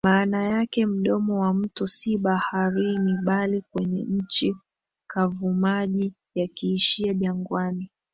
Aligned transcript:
maana 0.03 0.43
yake 0.43 0.85
mdomo 0.85 1.39
wa 1.41 1.53
mto 1.53 1.87
si 1.87 2.17
baharini 2.17 3.17
bali 3.23 3.61
kwenye 3.61 4.03
nchi 4.03 4.55
kavumaji 5.07 6.13
yakiishia 6.35 7.13
jangwani 7.13 7.91